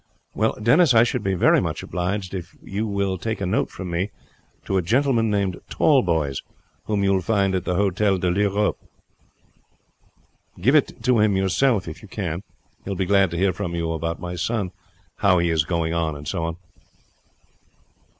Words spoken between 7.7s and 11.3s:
Hotel de L'Europe. Give it to